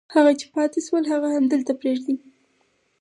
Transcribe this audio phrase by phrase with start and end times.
[0.15, 2.15] هغه چې پاتې شول هغه همدلته پرېږدي.